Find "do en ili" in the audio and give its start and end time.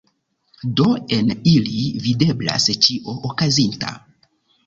0.79-1.83